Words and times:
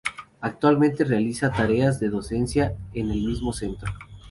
Actualmente 0.39 1.03
realiza 1.03 1.51
tareas 1.51 1.99
de 1.99 2.09
docencia 2.09 2.75
en 2.95 3.11
el 3.11 3.21
mismo 3.21 3.53
centro. 3.53 3.93